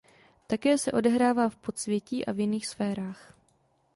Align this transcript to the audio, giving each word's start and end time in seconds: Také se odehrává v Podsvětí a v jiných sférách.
Také 0.47 0.77
se 0.77 0.91
odehrává 0.91 1.49
v 1.49 1.55
Podsvětí 1.55 2.25
a 2.25 2.31
v 2.31 2.39
jiných 2.39 2.67
sférách. 2.67 3.37